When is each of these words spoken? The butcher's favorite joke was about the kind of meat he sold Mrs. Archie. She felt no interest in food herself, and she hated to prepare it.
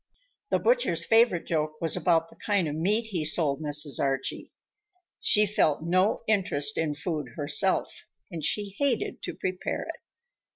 The 0.49 0.57
butcher's 0.57 1.05
favorite 1.05 1.45
joke 1.45 1.79
was 1.79 1.95
about 1.95 2.29
the 2.31 2.35
kind 2.35 2.67
of 2.67 2.73
meat 2.75 3.05
he 3.11 3.23
sold 3.23 3.61
Mrs. 3.61 3.99
Archie. 3.99 4.51
She 5.19 5.45
felt 5.45 5.83
no 5.83 6.23
interest 6.27 6.75
in 6.75 6.95
food 6.95 7.33
herself, 7.35 8.07
and 8.31 8.43
she 8.43 8.73
hated 8.79 9.21
to 9.21 9.35
prepare 9.35 9.83
it. 9.83 10.01